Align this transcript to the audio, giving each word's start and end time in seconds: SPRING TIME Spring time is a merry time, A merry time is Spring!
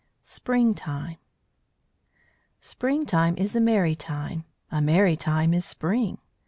SPRING 0.23 0.73
TIME 0.73 1.17
Spring 2.59 3.05
time 3.05 3.37
is 3.37 3.55
a 3.55 3.59
merry 3.61 3.93
time, 3.93 4.45
A 4.71 4.81
merry 4.81 5.15
time 5.15 5.53
is 5.53 5.63
Spring! 5.63 6.17